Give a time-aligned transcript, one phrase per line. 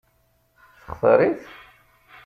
[0.83, 1.43] Textaṛ-it?